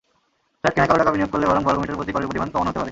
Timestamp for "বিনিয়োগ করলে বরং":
1.13-1.61